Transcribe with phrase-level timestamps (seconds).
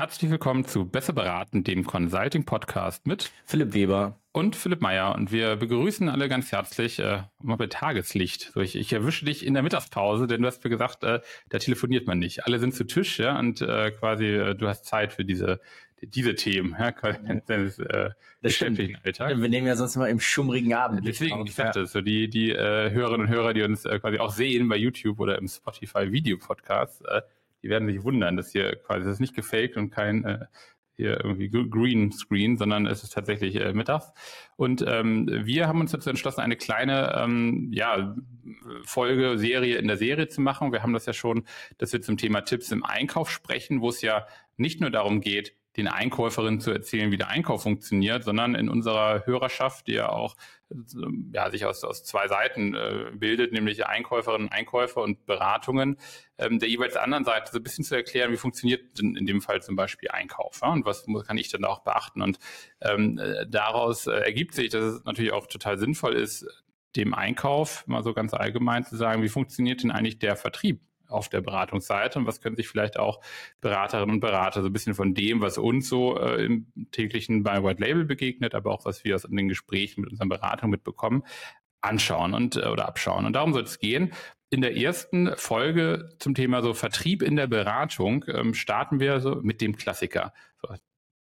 [0.00, 5.14] Herzlich willkommen zu Besser beraten, dem Consulting-Podcast mit Philipp Weber und Philipp Meyer.
[5.14, 8.50] Und wir begrüßen alle ganz herzlich äh, mal bei Tageslicht.
[8.54, 11.58] So, ich, ich erwische dich in der Mittagspause, denn du hast mir gesagt, äh, da
[11.58, 12.46] telefoniert man nicht.
[12.46, 15.60] Alle sind zu Tisch, ja, und äh, quasi äh, du hast Zeit für diese
[16.02, 16.92] diese Themen, ja,
[17.46, 18.08] deines äh,
[18.40, 19.38] geschäftlichen Alltags.
[19.38, 21.06] Wir nehmen ja sonst immer im schummrigen Abend.
[21.06, 24.32] Deswegen, ich sagte so die, die äh, Hörerinnen und Hörer, die uns äh, quasi auch
[24.32, 27.20] sehen bei YouTube oder im Spotify Video Podcast, äh,
[27.62, 30.46] die werden sich wundern, dass hier quasi das ist nicht gefaked und kein äh,
[31.00, 34.12] hier irgendwie Green Screen, sondern es ist tatsächlich äh, mittags.
[34.56, 38.14] Und ähm, wir haben uns dazu entschlossen, eine kleine ähm, ja,
[38.84, 40.72] Folge, Serie in der Serie zu machen.
[40.72, 41.44] Wir haben das ja schon,
[41.78, 44.26] dass wir zum Thema Tipps im Einkauf sprechen, wo es ja
[44.58, 49.26] nicht nur darum geht, den Einkäuferinnen zu erzählen, wie der Einkauf funktioniert, sondern in unserer
[49.26, 50.36] Hörerschaft, die ja auch
[51.32, 55.96] ja, sich aus, aus zwei Seiten äh, bildet, nämlich Einkäuferinnen, Einkäufer und Beratungen,
[56.38, 59.40] ähm, der jeweils anderen Seite so ein bisschen zu erklären, wie funktioniert denn in dem
[59.40, 60.68] Fall zum Beispiel Einkauf ja?
[60.68, 62.22] und was muss, kann ich dann auch beachten.
[62.22, 62.38] Und
[62.80, 66.46] ähm, äh, daraus äh, ergibt sich, dass es natürlich auch total sinnvoll ist,
[66.96, 71.28] dem Einkauf mal so ganz allgemein zu sagen, wie funktioniert denn eigentlich der Vertrieb auf
[71.28, 73.20] der Beratungsseite und was können sich vielleicht auch
[73.60, 77.62] Beraterinnen und Berater so ein bisschen von dem, was uns so äh, im täglichen bei
[77.62, 81.24] White Label begegnet, aber auch was wir aus den Gesprächen mit unseren Beratungen mitbekommen,
[81.80, 83.26] anschauen und äh, oder abschauen.
[83.26, 84.12] Und darum soll es gehen.
[84.50, 89.36] In der ersten Folge zum Thema so Vertrieb in der Beratung ähm, starten wir so
[89.36, 90.74] mit dem Klassiker, so,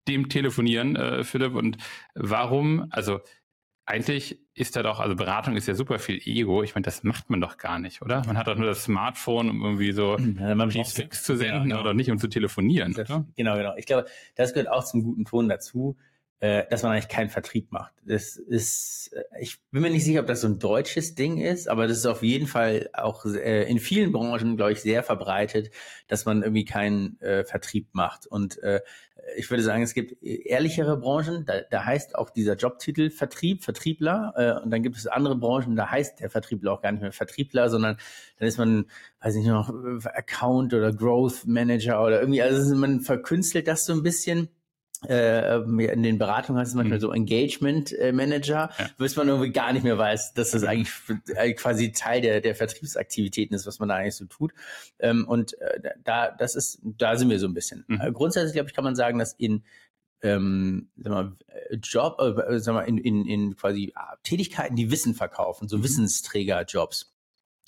[0.08, 1.54] dem Telefonieren, äh, Philipp.
[1.56, 1.78] Und
[2.16, 2.88] warum?
[2.90, 3.20] Also
[3.86, 6.64] eigentlich ist da doch, also Beratung ist ja super viel Ego.
[6.64, 8.24] Ich meine, das macht man doch gar nicht, oder?
[8.26, 11.82] Man hat doch nur das Smartphone, um irgendwie so ja, Fix zu senden genau, genau.
[11.82, 12.94] oder nicht, um zu telefonieren.
[12.94, 13.74] Genau, genau.
[13.78, 15.96] Ich glaube, das gehört auch zum guten Ton dazu
[16.42, 17.94] äh, dass man eigentlich keinen Vertrieb macht.
[18.06, 21.68] Das ist, äh, ich bin mir nicht sicher, ob das so ein deutsches Ding ist,
[21.68, 25.72] aber das ist auf jeden Fall auch äh, in vielen Branchen, glaube ich, sehr verbreitet,
[26.08, 28.26] dass man irgendwie keinen äh, Vertrieb macht.
[28.26, 28.82] Und äh,
[29.36, 34.34] ich würde sagen, es gibt ehrlichere Branchen, da, da heißt auch dieser Jobtitel Vertrieb, Vertriebler.
[34.36, 37.12] Äh, und dann gibt es andere Branchen, da heißt der Vertriebler auch gar nicht mehr
[37.12, 37.98] Vertriebler, sondern
[38.38, 38.86] dann ist man,
[39.22, 39.70] weiß ich nicht noch,
[40.06, 44.50] Account oder Growth Manager oder irgendwie, also man verkünstelt das so ein bisschen
[45.08, 47.02] äh, in den Beratungen heißt es manchmal mhm.
[47.02, 48.90] so Engagement äh, Manager, ja.
[48.98, 50.94] bis man irgendwie gar nicht mehr weiß, dass das eigentlich
[51.36, 54.54] äh, quasi Teil der, der Vertriebsaktivitäten ist, was man da eigentlich so tut.
[55.00, 57.86] Ähm, und äh, da, das ist, da sind wir so ein bisschen.
[57.88, 58.02] Mhm.
[58.02, 59.64] Äh, grundsätzlich, glaube ich, kann man sagen, dass in
[60.22, 61.38] ähm, sag mal,
[61.82, 63.94] Job, äh, sag mal, in, in, in quasi
[64.24, 65.84] Tätigkeiten, die Wissen verkaufen, so mhm.
[65.84, 67.14] Wissensträgerjobs.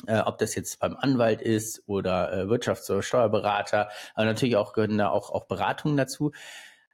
[0.08, 4.74] Äh, ob das jetzt beim Anwalt ist oder äh, Wirtschafts- oder Steuerberater, aber natürlich auch
[4.74, 6.32] gehören da auch, auch Beratungen dazu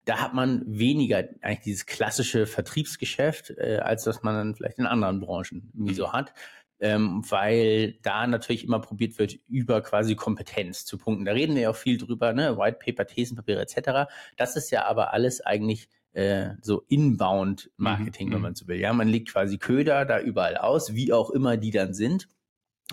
[0.07, 4.85] da hat man weniger eigentlich dieses klassische Vertriebsgeschäft, äh, als das man dann vielleicht in
[4.85, 6.13] anderen Branchen irgendwie so mhm.
[6.13, 6.33] hat.
[6.79, 11.25] Ähm, weil da natürlich immer probiert wird, über quasi Kompetenz zu punkten.
[11.25, 12.55] Da reden wir ja auch viel drüber, ne?
[12.55, 14.09] White Paper, Thesenpapiere etc.
[14.37, 18.33] Das ist ja aber alles eigentlich äh, so inbound Marketing, mhm.
[18.33, 18.79] wenn man so will.
[18.79, 22.29] Ja, man legt quasi Köder da überall aus, wie auch immer die dann sind.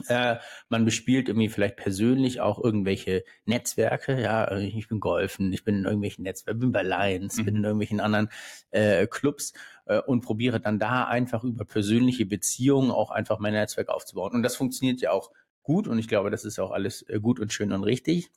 [0.09, 0.37] Äh,
[0.69, 4.21] man bespielt irgendwie vielleicht persönlich auch irgendwelche Netzwerke.
[4.21, 7.45] Ja, ich bin golfen, ich bin in irgendwelchen Netzwerken, bin bei Lions, mhm.
[7.45, 8.29] bin in irgendwelchen anderen
[8.71, 9.53] äh, Clubs
[9.87, 14.33] äh, und probiere dann da einfach über persönliche Beziehungen auch einfach mein Netzwerk aufzubauen.
[14.33, 15.31] Und das funktioniert ja auch
[15.63, 18.31] gut und ich glaube, das ist auch alles äh, gut und schön und richtig.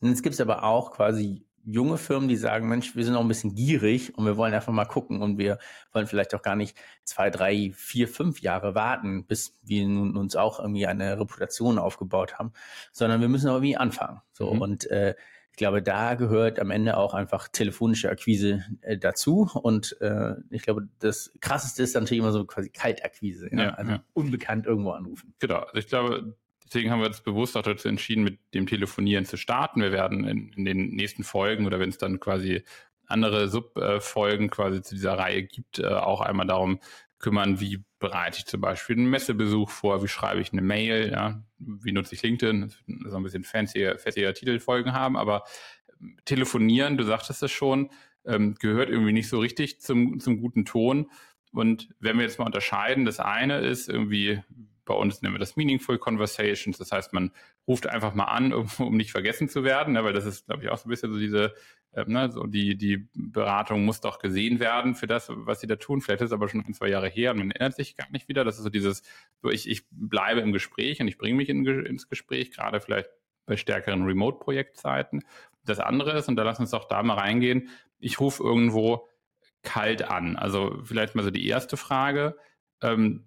[0.00, 3.20] Und jetzt gibt es aber auch quasi junge Firmen, die sagen, Mensch, wir sind auch
[3.20, 5.58] ein bisschen gierig und wir wollen einfach mal gucken und wir
[5.92, 10.36] wollen vielleicht auch gar nicht zwei, drei, vier, fünf Jahre warten, bis wir nun uns
[10.36, 12.52] auch irgendwie eine Reputation aufgebaut haben,
[12.92, 14.20] sondern wir müssen irgendwie anfangen.
[14.32, 14.60] So mhm.
[14.62, 15.14] und äh,
[15.52, 19.50] ich glaube, da gehört am Ende auch einfach telefonische Akquise äh, dazu.
[19.62, 23.64] Und äh, ich glaube, das krasseste ist natürlich immer so quasi Kaltakquise, ja?
[23.64, 24.04] ja also ja.
[24.14, 25.34] unbekannt irgendwo anrufen.
[25.40, 25.58] Genau.
[25.58, 26.34] Also ich glaube,
[26.72, 29.82] Deswegen haben wir uns bewusst auch dazu entschieden, mit dem Telefonieren zu starten.
[29.82, 32.62] Wir werden in, in den nächsten Folgen oder wenn es dann quasi
[33.06, 36.80] andere Subfolgen quasi zu dieser Reihe gibt, äh, auch einmal darum
[37.18, 41.42] kümmern, wie bereite ich zum Beispiel einen Messebesuch vor, wie schreibe ich eine Mail, ja,
[41.58, 45.44] wie nutze ich LinkedIn, das so ein bisschen fancier, fancier Titelfolgen haben, aber
[46.24, 47.90] telefonieren, du sagtest es schon,
[48.24, 51.10] ähm, gehört irgendwie nicht so richtig zum, zum guten Ton.
[51.52, 54.42] Und wenn wir jetzt mal unterscheiden, das eine ist irgendwie,
[54.84, 56.78] bei uns nennen wir das Meaningful Conversations.
[56.78, 57.32] Das heißt, man
[57.66, 60.64] ruft einfach mal an, um, um nicht vergessen zu werden, ne, weil das ist, glaube
[60.64, 61.54] ich, auch so ein bisschen so diese,
[61.92, 65.76] äh, ne, so die, die Beratung muss doch gesehen werden für das, was sie da
[65.76, 66.00] tun.
[66.00, 68.28] Vielleicht ist es aber schon ein, zwei Jahre her und man erinnert sich gar nicht
[68.28, 68.44] wieder.
[68.44, 69.02] Das ist so dieses,
[69.40, 73.10] so ich, ich bleibe im Gespräch und ich bringe mich in, ins Gespräch, gerade vielleicht
[73.46, 75.24] bei stärkeren Remote-Projektzeiten.
[75.64, 77.68] Das andere ist, und da lass uns doch da mal reingehen,
[77.98, 79.08] ich rufe irgendwo
[79.62, 80.36] kalt an.
[80.36, 82.36] Also vielleicht mal so die erste Frage.
[82.80, 83.24] Ähm,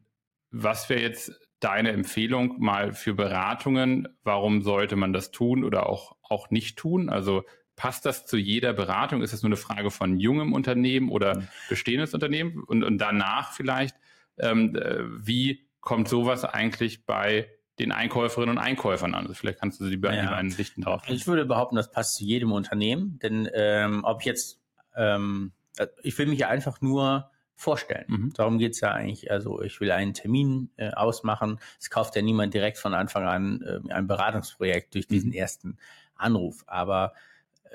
[0.51, 1.33] was wäre jetzt
[1.65, 4.07] deine Empfehlung mal für Beratungen?
[4.23, 7.09] Warum sollte man das tun oder auch, auch nicht tun?
[7.09, 7.43] Also
[7.75, 9.23] passt das zu jeder Beratung?
[9.23, 11.47] Ist das nur eine Frage von jungem Unternehmen oder mhm.
[11.67, 12.63] bestehendes Unternehmen?
[12.63, 13.95] Und, und danach vielleicht,
[14.37, 19.23] ähm, äh, wie kommt sowas eigentlich bei den Einkäuferinnen und Einkäufern an?
[19.23, 20.31] Also vielleicht kannst du die beiden, ja.
[20.31, 21.01] beiden Sichten drauf.
[21.07, 24.61] Ich würde behaupten, das passt zu jedem Unternehmen, denn ähm, ob jetzt,
[24.95, 28.05] ähm, äh, ich will mich ja einfach nur vorstellen.
[28.07, 28.33] Mhm.
[28.33, 29.31] Darum geht's ja eigentlich.
[29.31, 31.59] Also ich will einen Termin äh, ausmachen.
[31.79, 35.35] Es kauft ja niemand direkt von Anfang an äh, ein Beratungsprojekt durch diesen mhm.
[35.35, 35.77] ersten
[36.15, 36.63] Anruf.
[36.67, 37.13] Aber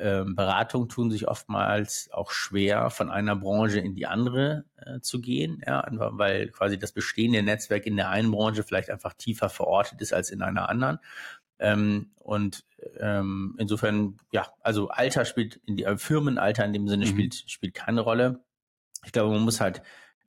[0.00, 5.21] ähm, Beratungen tun sich oftmals auch schwer, von einer Branche in die andere äh, zu
[5.21, 9.50] gehen, ja, einfach weil quasi das bestehende Netzwerk in der einen Branche vielleicht einfach tiefer
[9.50, 11.00] verortet ist als in einer anderen.
[11.59, 12.65] Ähm, und
[12.99, 17.11] ähm, insofern, ja, also Alter spielt in die äh, Firmenalter in dem Sinne mhm.
[17.11, 18.41] spielt spielt keine Rolle.
[19.05, 19.82] Ich glaube, man muss halt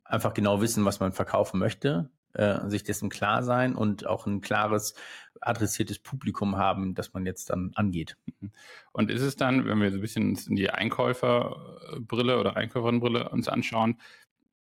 [0.04, 4.42] einfach genau wissen, was man verkaufen möchte äh, sich dessen klar sein und auch ein
[4.42, 4.96] klares,
[5.42, 8.18] adressiertes Publikum haben, das man jetzt dann angeht.
[8.40, 8.52] Mhm.
[8.92, 13.48] Und ist es dann, wenn wir so ein bisschen in die Einkäuferbrille oder Einkäuferinnenbrille uns
[13.48, 14.00] anschauen,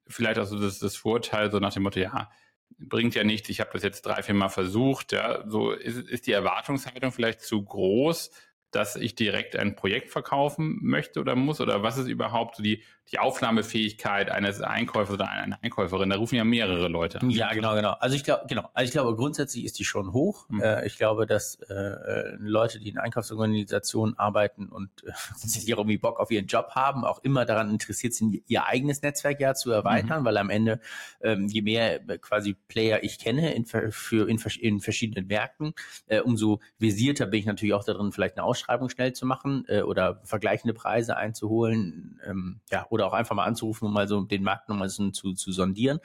[0.07, 2.31] vielleicht auch so das, das Vorteil, so nach dem Motto, ja,
[2.79, 6.27] bringt ja nichts, ich habe das jetzt drei, vier Mal versucht, ja, so ist, ist
[6.27, 8.31] die Erwartungshaltung vielleicht zu groß,
[8.71, 11.61] dass ich direkt ein Projekt verkaufen möchte oder muss?
[11.61, 12.83] Oder was ist überhaupt so die,
[13.13, 16.11] die Aufnahmefähigkeit eines Einkäufers oder einer Einkäuferin?
[16.11, 17.31] Da rufen ja mehrere Leute an.
[17.31, 17.93] Ja, genau, genau.
[18.01, 18.69] Also ich glaube, genau.
[18.75, 20.47] Also ich glaube, grundsätzlich ist die schon hoch.
[20.49, 20.61] Mhm.
[20.61, 26.19] Äh, ich glaube, dass äh, Leute, die in Einkaufsorganisationen arbeiten und äh, sich irgendwie Bock
[26.21, 30.23] auf ihren Job haben, auch immer daran interessiert sind, ihr eigenes Netzwerk ja zu erweitern,
[30.23, 30.25] mhm.
[30.25, 30.81] weil am Ende,
[31.21, 35.75] ähm, je mehr äh, quasi Player ich kenne in, für, in, in verschiedenen Märkten,
[36.07, 39.83] äh, umso visierter bin ich natürlich auch darin, vielleicht eine Ausschreibung schnell zu machen äh,
[39.83, 42.21] oder vergleichende Preise einzuholen.
[42.27, 45.35] Ähm, ja, oder auch einfach mal anzurufen, um mal so den Markt nochmal so zu,
[45.35, 46.01] zu sondieren.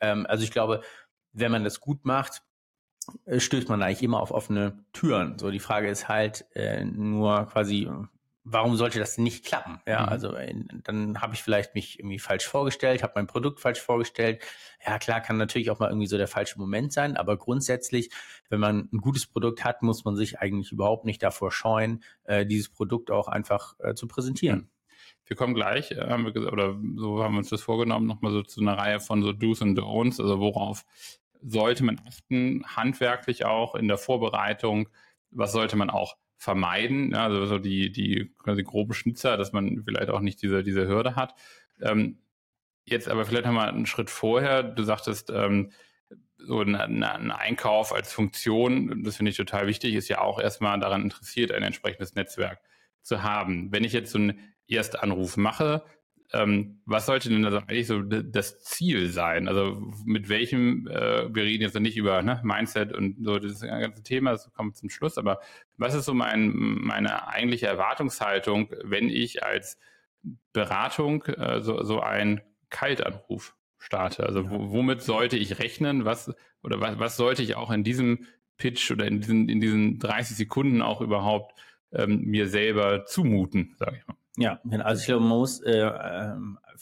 [0.00, 0.82] Ähm, also ich glaube,
[1.32, 2.42] wenn man das gut macht,
[3.24, 5.38] äh, stößt man eigentlich immer auf offene Türen.
[5.38, 7.88] So die Frage ist halt äh, nur quasi,
[8.44, 9.80] warum sollte das nicht klappen?
[9.86, 10.08] Ja, mhm.
[10.08, 10.54] also äh,
[10.84, 14.42] dann habe ich vielleicht mich irgendwie falsch vorgestellt, habe mein Produkt falsch vorgestellt.
[14.84, 18.10] Ja, klar, kann natürlich auch mal irgendwie so der falsche Moment sein, aber grundsätzlich,
[18.48, 22.44] wenn man ein gutes Produkt hat, muss man sich eigentlich überhaupt nicht davor scheuen, äh,
[22.44, 24.70] dieses Produkt auch einfach äh, zu präsentieren.
[25.24, 28.32] Wir kommen gleich, äh, haben wir gesagt, oder so haben wir uns das vorgenommen, nochmal
[28.32, 30.84] so zu einer Reihe von so Do's und Don'ts, also worauf
[31.42, 34.88] sollte man achten, handwerklich auch in der Vorbereitung,
[35.30, 40.10] was sollte man auch vermeiden, also so die, die quasi grobe Schnitzer, dass man vielleicht
[40.10, 41.34] auch nicht diese, diese Hürde hat.
[41.80, 42.18] Ähm,
[42.84, 45.70] jetzt aber vielleicht nochmal einen Schritt vorher, du sagtest, ähm,
[46.38, 50.78] so ein, ein, Einkauf als Funktion, das finde ich total wichtig, ist ja auch erstmal
[50.80, 52.60] daran interessiert, ein entsprechendes Netzwerk
[53.02, 53.70] zu haben.
[53.70, 55.84] Wenn ich jetzt so einen Erstanruf mache,
[56.32, 59.48] ähm, was sollte denn also eigentlich so das Ziel sein?
[59.48, 64.02] Also mit welchem, äh, wir reden jetzt nicht über ne, Mindset und so das ganze
[64.02, 65.40] Thema, das kommt zum Schluss, aber
[65.76, 69.78] was ist so mein, meine eigentliche Erwartungshaltung, wenn ich als
[70.52, 74.24] Beratung äh, so, so einen Kaltanruf starte?
[74.24, 76.06] Also womit sollte ich rechnen?
[76.06, 78.26] Was oder was, was sollte ich auch in diesem
[78.56, 81.58] Pitch oder in diesen, in diesen 30 Sekunden auch überhaupt
[81.92, 84.16] ähm, mir selber zumuten, sage ich mal.
[84.36, 84.84] Ja, genau.
[84.84, 86.34] also ich glaube, man muss äh, äh,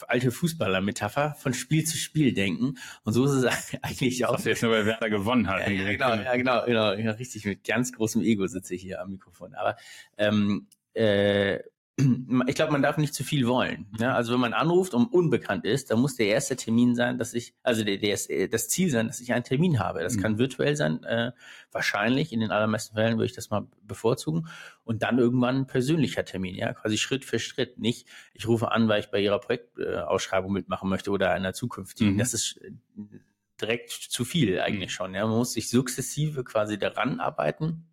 [0.06, 2.79] alte Fußballer-Metapher von Spiel zu Spiel denken.
[3.02, 3.44] Und so ist es
[3.82, 4.35] eigentlich auch.
[4.35, 5.67] Was jetzt nur, weil Werder gewonnen hat.
[5.67, 9.00] Ja, ja, genau, ja, genau, genau, ja, richtig, mit ganz großem Ego sitze ich hier
[9.00, 9.55] am Mikrofon.
[9.55, 9.76] Aber
[10.17, 11.58] ähm, äh,
[12.47, 13.86] ich glaube, man darf nicht zu viel wollen.
[13.98, 14.08] Ja?
[14.08, 14.15] Ne?
[14.15, 17.55] Also wenn man anruft und unbekannt ist, dann muss der erste Termin sein, dass ich,
[17.63, 20.01] also der, der das Ziel sein, dass ich einen Termin habe.
[20.01, 20.20] Das mhm.
[20.20, 21.32] kann virtuell sein, äh,
[21.72, 24.48] wahrscheinlich, in den allermeisten Fällen würde ich das mal bevorzugen.
[24.84, 27.79] Und dann irgendwann ein persönlicher Termin, ja, quasi Schritt für Schritt.
[27.79, 32.15] Nicht, ich rufe an, weil ich bei Ihrer Projektausschreibung mitmachen möchte oder einer zukünftigen.
[32.15, 32.19] Mhm.
[32.19, 32.72] Das ist äh,
[33.60, 34.94] direkt zu viel eigentlich mhm.
[34.94, 35.15] schon.
[35.15, 35.27] Ja?
[35.27, 37.86] Man muss sich sukzessive quasi daran arbeiten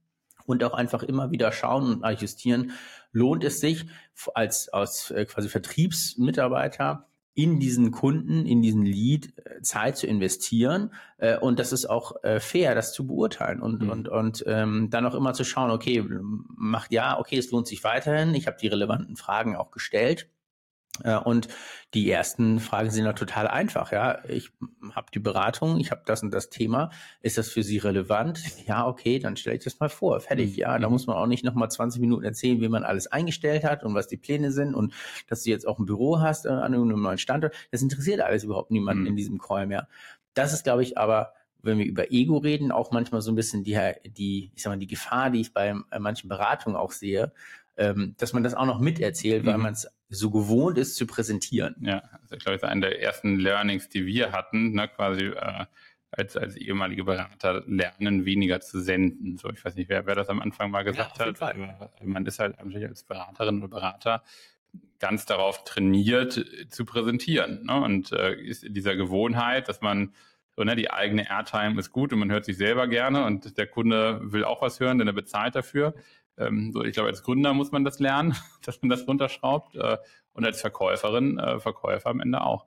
[0.48, 2.72] und auch einfach immer wieder schauen und adjustieren,
[3.18, 3.86] lohnt es sich
[4.34, 10.92] als, als äh, quasi Vertriebsmitarbeiter in diesen Kunden, in diesen Lead äh, Zeit zu investieren.
[11.18, 13.90] Äh, und das ist auch äh, fair, das zu beurteilen und, mhm.
[13.90, 17.84] und, und ähm, dann auch immer zu schauen, okay, macht ja, okay, es lohnt sich
[17.84, 18.34] weiterhin.
[18.34, 20.30] Ich habe die relevanten Fragen auch gestellt.
[21.04, 21.48] Äh, und
[21.94, 23.92] die ersten Fragen sind ja total einfach.
[23.92, 24.52] Ja, ich
[24.94, 26.92] habe die Beratung, ich habe das und das Thema.
[27.22, 28.42] Ist das für Sie relevant?
[28.68, 30.20] Ja, okay, dann stelle ich das mal vor.
[30.20, 30.54] Fertig.
[30.54, 30.60] Mhm.
[30.60, 33.84] Ja, da muss man auch nicht nochmal 20 Minuten erzählen, wie man alles eingestellt hat
[33.84, 34.94] und was die Pläne sind und
[35.28, 37.56] dass du jetzt auch ein Büro hast äh, an einem neuen Standort.
[37.72, 39.08] Das interessiert alles überhaupt niemanden mhm.
[39.08, 39.88] in diesem Call mehr.
[40.34, 43.64] Das ist, glaube ich, aber wenn wir über Ego reden, auch manchmal so ein bisschen
[43.64, 47.32] die, die, ich sag mal, die Gefahr, die ich bei manchen Beratungen auch sehe,
[47.78, 49.64] ähm, dass man das auch noch miterzählt, weil mhm.
[49.64, 51.76] man es so gewohnt ist zu präsentieren.
[51.82, 55.26] Ja, also ich glaube, das ist einer der ersten Learnings, die wir hatten, ne, quasi
[55.26, 55.66] äh,
[56.12, 59.38] als, als ehemalige Berater lernen, weniger zu senden.
[59.38, 61.38] So, ich weiß nicht, wer, wer das am Anfang mal gesagt ja, hat.
[61.38, 61.90] Fall.
[62.02, 64.24] Man ist halt natürlich als Beraterin oder Berater
[65.00, 67.66] ganz darauf trainiert zu präsentieren.
[67.66, 67.76] Ne?
[67.76, 70.14] Und äh, ist in dieser Gewohnheit, dass man
[70.56, 73.68] so, ne, die eigene Airtime ist gut und man hört sich selber gerne und der
[73.68, 75.94] Kunde will auch was hören, denn er bezahlt dafür.
[76.38, 79.98] Ähm, so, ich glaube, als Gründer muss man das lernen, dass man das runterschraubt äh,
[80.34, 82.66] und als Verkäuferin, äh, Verkäufer am Ende auch.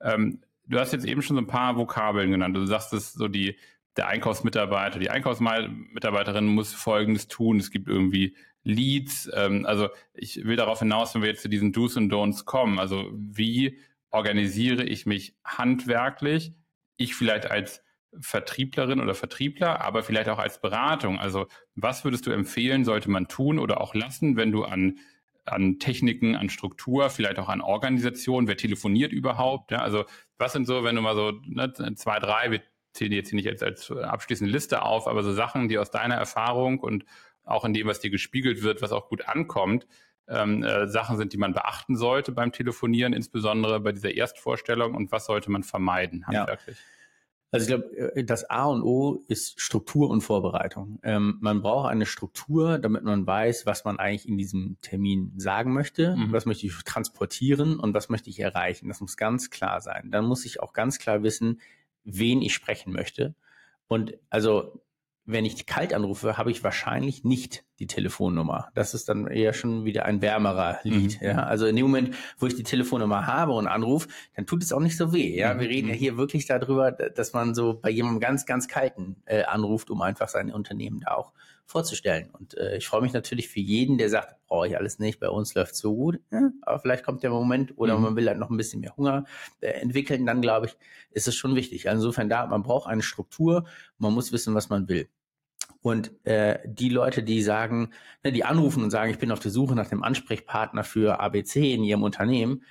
[0.00, 2.56] Ähm, du hast jetzt eben schon so ein paar Vokabeln genannt.
[2.56, 3.56] Du sagst es so die
[3.96, 7.58] der Einkaufsmitarbeiter, die Einkaufsmitarbeiterin muss Folgendes tun.
[7.58, 9.30] Es gibt irgendwie Leads.
[9.32, 12.78] Ähm, also ich will darauf hinaus, wenn wir jetzt zu diesen Do's und Don'ts kommen.
[12.78, 13.78] Also wie
[14.10, 16.52] organisiere ich mich handwerklich?
[16.96, 17.82] Ich vielleicht als
[18.20, 21.18] Vertrieblerin oder Vertriebler, aber vielleicht auch als Beratung.
[21.18, 24.98] Also was würdest du empfehlen, sollte man tun oder auch lassen, wenn du an
[25.46, 29.70] an Techniken, an Struktur, vielleicht auch an Organisation, wer telefoniert überhaupt?
[29.70, 29.78] Ja?
[29.78, 30.04] Also
[30.38, 33.48] was sind so, wenn du mal so ne, zwei, drei, wir zählen jetzt hier nicht
[33.48, 37.04] als, als abschließende Liste auf, aber so Sachen, die aus deiner Erfahrung und
[37.44, 39.86] auch in dem, was dir gespiegelt wird, was auch gut ankommt,
[40.28, 45.12] ähm, äh, Sachen sind, die man beachten sollte beim Telefonieren, insbesondere bei dieser Erstvorstellung und
[45.12, 46.76] was sollte man vermeiden handwerklich?
[46.76, 46.95] Ja.
[47.50, 50.98] Also ich glaube, äh, das A und O ist Struktur und Vorbereitung.
[51.02, 55.72] Ähm, man braucht eine Struktur, damit man weiß, was man eigentlich in diesem Termin sagen
[55.72, 56.32] möchte, mhm.
[56.32, 58.88] was möchte ich transportieren und was möchte ich erreichen.
[58.88, 60.10] Das muss ganz klar sein.
[60.10, 61.60] Dann muss ich auch ganz klar wissen,
[62.04, 63.34] wen ich sprechen möchte.
[63.88, 64.80] Und also
[65.26, 68.68] wenn ich kalt anrufe, habe ich wahrscheinlich nicht die Telefonnummer.
[68.74, 71.20] Das ist dann eher schon wieder ein wärmerer Lied.
[71.20, 71.26] Mhm.
[71.26, 71.42] Ja?
[71.42, 74.80] Also in dem Moment, wo ich die Telefonnummer habe und anrufe, dann tut es auch
[74.80, 75.36] nicht so weh.
[75.36, 75.54] Ja?
[75.54, 75.60] Mhm.
[75.60, 79.42] Wir reden ja hier wirklich darüber, dass man so bei jemandem ganz, ganz kalten äh,
[79.42, 81.32] anruft, um einfach sein Unternehmen da auch
[81.66, 82.30] vorzustellen.
[82.30, 85.28] Und äh, ich freue mich natürlich für jeden, der sagt, brauche ich alles nicht, bei
[85.28, 86.20] uns läuft so gut.
[86.30, 88.02] Ja, aber vielleicht kommt der Moment oder mhm.
[88.02, 89.24] man will halt noch ein bisschen mehr Hunger
[89.60, 90.76] äh, entwickeln, dann glaube ich,
[91.10, 91.88] ist es schon wichtig.
[91.88, 93.66] Also insofern da, man braucht eine Struktur,
[93.98, 95.08] man muss wissen, was man will.
[95.82, 97.90] Und äh, die Leute, die sagen,
[98.24, 101.74] ne, die anrufen und sagen, ich bin auf der Suche nach dem Ansprechpartner für ABC
[101.74, 102.62] in ihrem Unternehmen,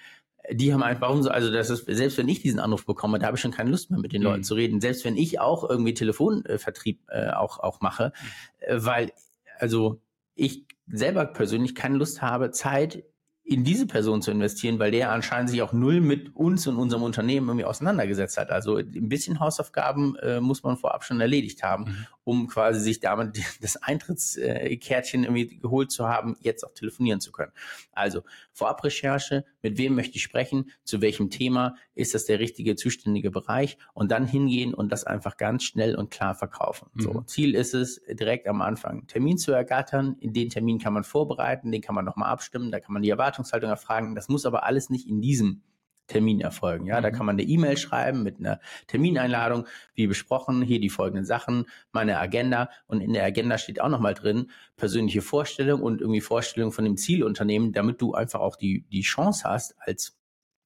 [0.52, 3.28] die haben einfach, warum so, also das ist, selbst wenn ich diesen Anruf bekomme, da
[3.28, 4.28] habe ich schon keine Lust mehr mit den mhm.
[4.28, 4.82] Leuten zu reden.
[4.82, 8.68] Selbst wenn ich auch irgendwie Telefonvertrieb äh, auch, auch mache, mhm.
[8.68, 9.12] äh, weil,
[9.60, 10.02] also
[10.36, 13.04] ich selber persönlich keine Lust habe, Zeit
[13.48, 17.04] in diese Person zu investieren, weil der anscheinend sich auch null mit uns und unserem
[17.04, 18.50] Unternehmen irgendwie auseinandergesetzt hat.
[18.50, 22.08] Also ein bisschen Hausaufgaben äh, muss man vorab schon erledigt haben, mhm.
[22.24, 27.52] um quasi sich damit das Eintrittskärtchen irgendwie geholt zu haben, jetzt auch telefonieren zu können.
[27.92, 33.32] Also Vorabrecherche, mit wem möchte ich sprechen, zu welchem Thema, ist das der richtige zuständige
[33.32, 36.88] Bereich und dann hingehen und das einfach ganz schnell und klar verkaufen.
[36.94, 37.02] Mhm.
[37.02, 40.18] So, Ziel ist es, direkt am Anfang einen Termin zu ergattern.
[40.20, 43.10] In den Termin kann man vorbereiten, den kann man nochmal abstimmen, da kann man die
[43.10, 44.14] Erwartungshaltung erfragen.
[44.14, 45.64] Das muss aber alles nicht in diesem
[46.08, 46.86] Termin erfolgen.
[46.86, 47.04] Ja, mhm.
[47.04, 51.66] da kann man eine E-Mail schreiben mit einer Termineinladung, wie besprochen, hier die folgenden Sachen,
[51.92, 56.72] meine Agenda und in der Agenda steht auch nochmal drin, persönliche Vorstellung und irgendwie Vorstellung
[56.72, 60.18] von dem Zielunternehmen, damit du einfach auch die, die Chance hast, als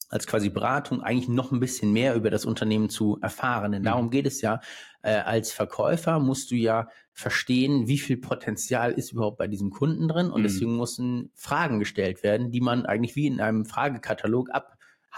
[0.09, 3.71] als quasi Beratung eigentlich noch ein bisschen mehr über das Unternehmen zu erfahren.
[3.71, 3.85] Denn mhm.
[3.85, 4.59] darum geht es ja.
[5.01, 10.07] Äh, als Verkäufer musst du ja verstehen, wie viel Potenzial ist überhaupt bei diesem Kunden
[10.07, 10.31] drin.
[10.31, 10.45] Und mhm.
[10.45, 14.49] deswegen müssen Fragen gestellt werden, die man eigentlich wie in einem Fragekatalog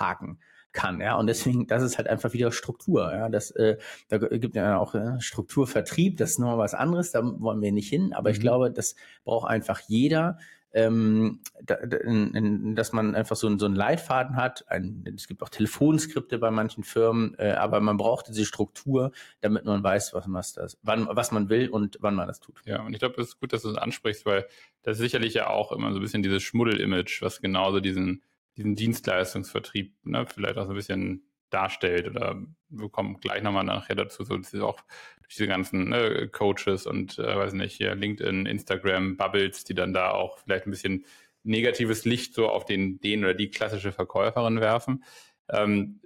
[0.01, 0.39] abhaken
[0.74, 3.77] kann, ja, und deswegen, das ist halt einfach wieder Struktur, ja, das, äh,
[4.08, 7.89] da gibt ja auch äh, Strukturvertrieb, das ist nochmal was anderes, da wollen wir nicht
[7.89, 8.36] hin, aber mhm.
[8.36, 10.38] ich glaube, das braucht einfach jeder,
[10.74, 14.63] ähm, da, in, in, dass man einfach so, so einen Leitfaden hat.
[14.70, 19.65] Ein, es gibt auch Telefonskripte bei manchen Firmen, äh, aber man braucht diese Struktur, damit
[19.65, 22.62] man weiß, was man, das, wann, was man will und wann man das tut.
[22.63, 24.48] Ja, und ich glaube, es ist gut, dass du es ansprichst, weil
[24.84, 28.22] das ist sicherlich ja auch immer so ein bisschen dieses Schmuddel-Image, was genauso diesen,
[28.58, 33.96] diesen Dienstleistungsvertrieb ne, vielleicht auch so ein bisschen darstellt oder wir kommen gleich nochmal nachher
[33.96, 34.79] dazu, so das ist auch
[35.22, 39.93] durch diese ganzen ne, Coaches und äh, weiß nicht, hier LinkedIn, Instagram, Bubbles, die dann
[39.93, 41.05] da auch vielleicht ein bisschen
[41.43, 45.03] negatives Licht so auf den, den oder die klassische Verkäuferin werfen.
[45.50, 46.00] Ähm,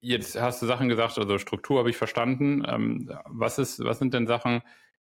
[0.00, 2.64] jetzt hast du Sachen gesagt, also Struktur habe ich verstanden.
[2.68, 4.62] Ähm, was ist, was sind denn Sachen,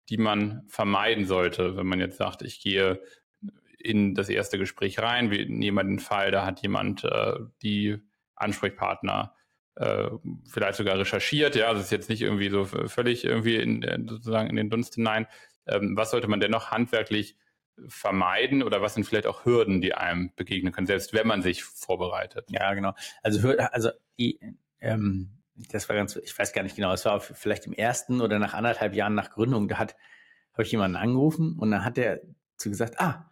[0.08, 3.00] die man vermeiden sollte, wenn man jetzt sagt, ich gehe
[3.80, 7.98] in das erste Gespräch rein, wir nehmen den Fall, da hat jemand äh, die
[8.34, 9.34] Ansprechpartner
[9.76, 10.08] äh,
[10.50, 14.48] vielleicht sogar recherchiert, ja, also ist jetzt nicht irgendwie so völlig irgendwie in, äh, sozusagen
[14.48, 15.26] in den Dunst hinein.
[15.66, 17.36] Ähm, was sollte man denn noch handwerklich
[17.88, 21.64] vermeiden oder was sind vielleicht auch Hürden, die einem begegnen können, selbst wenn man sich
[21.64, 22.46] vorbereitet?
[22.48, 22.94] Ja, genau.
[23.22, 23.90] Also, also
[24.80, 28.38] ähm, das war ganz, ich weiß gar nicht genau, es war vielleicht im ersten oder
[28.38, 29.96] nach anderthalb Jahren nach Gründung, da hat
[30.56, 32.22] habe ich jemanden angerufen und dann hat der
[32.56, 33.30] zu gesagt, ah,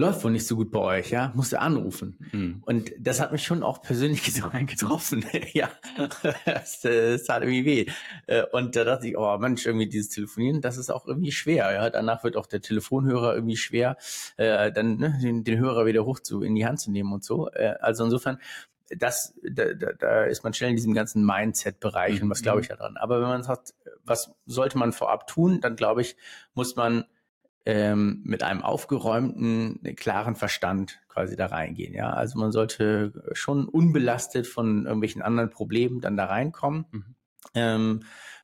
[0.00, 2.16] läuft wohl nicht so gut bei euch, ja, musst du anrufen.
[2.32, 2.62] Mhm.
[2.64, 4.22] Und das hat mich schon auch persönlich
[4.66, 5.68] getroffen, ja,
[6.46, 7.86] das, das hat irgendwie weh.
[8.26, 11.70] Äh, und da dachte ich, oh Mensch, irgendwie dieses Telefonieren, das ist auch irgendwie schwer,
[11.72, 13.98] ja, danach wird auch der Telefonhörer irgendwie schwer,
[14.38, 17.22] äh, dann ne, den, den Hörer wieder hoch zu, in die Hand zu nehmen und
[17.22, 17.50] so.
[17.50, 18.38] Äh, also insofern,
[18.88, 22.24] das, da, da, da ist man schnell in diesem ganzen Mindset-Bereich mhm.
[22.24, 22.96] und was glaube ich da dran.
[22.96, 26.16] Aber wenn man sagt, was sollte man vorab tun, dann glaube ich,
[26.54, 27.04] muss man
[27.66, 31.94] ähm, mit einem aufgeräumten, klaren Verstand quasi da reingehen.
[31.94, 36.86] Ja, also man sollte schon unbelastet von irgendwelchen anderen Problemen dann da reinkommen.
[36.90, 37.14] Mhm.
[37.54, 38.00] Ähm,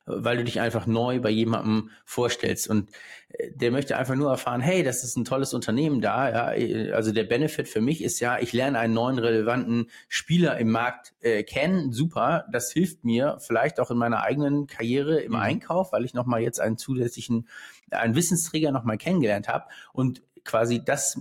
[0.07, 2.69] weil du dich einfach neu bei jemandem vorstellst.
[2.69, 2.89] Und
[3.29, 7.11] äh, der möchte einfach nur erfahren, hey, das ist ein tolles Unternehmen da, ja, also
[7.11, 11.43] der Benefit für mich ist ja, ich lerne einen neuen relevanten Spieler im Markt äh,
[11.43, 15.39] kennen, super, das hilft mir vielleicht auch in meiner eigenen Karriere im mhm.
[15.39, 17.47] Einkauf, weil ich nochmal jetzt einen zusätzlichen,
[17.91, 19.65] einen Wissensträger nochmal kennengelernt habe.
[19.93, 21.19] Und quasi das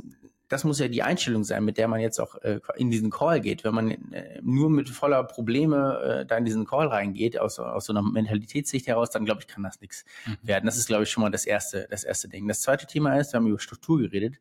[0.48, 3.40] das muss ja die Einstellung sein, mit der man jetzt auch äh, in diesen Call
[3.40, 3.64] geht.
[3.64, 7.86] Wenn man äh, nur mit voller Probleme äh, da in diesen Call reingeht, aus, aus
[7.86, 10.36] so einer Mentalitätssicht heraus, dann glaube ich, kann das nichts mhm.
[10.42, 10.66] werden.
[10.66, 12.46] Das ist, glaube ich, schon mal das erste, das erste Ding.
[12.46, 14.38] Das zweite Thema ist, wir haben über Struktur geredet.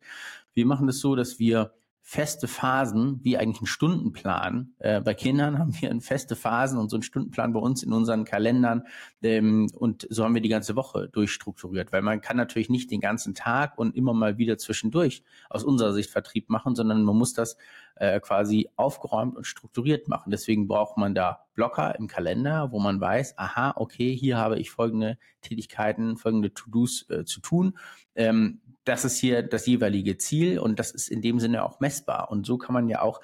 [0.54, 1.72] Wir machen das so, dass wir
[2.08, 4.74] feste Phasen, wie eigentlich ein Stundenplan.
[4.78, 8.24] Äh, bei Kindern haben wir feste Phasen und so einen Stundenplan bei uns in unseren
[8.24, 8.84] Kalendern.
[9.24, 13.00] Ähm, und so haben wir die ganze Woche durchstrukturiert, weil man kann natürlich nicht den
[13.00, 17.32] ganzen Tag und immer mal wieder zwischendurch aus unserer Sicht Vertrieb machen, sondern man muss
[17.32, 17.56] das
[17.96, 20.30] äh, quasi aufgeräumt und strukturiert machen.
[20.30, 24.70] Deswegen braucht man da Blocker im Kalender, wo man weiß, aha, okay, hier habe ich
[24.70, 27.76] folgende Tätigkeiten, folgende To-Dos äh, zu tun.
[28.14, 32.30] Ähm, das ist hier das jeweilige Ziel und das ist in dem Sinne auch messbar.
[32.30, 33.20] Und so kann man ja auch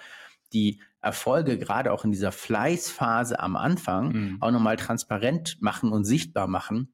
[0.52, 4.36] die Erfolge gerade auch in dieser Fleißphase am Anfang mhm.
[4.40, 6.92] auch nochmal transparent machen und sichtbar machen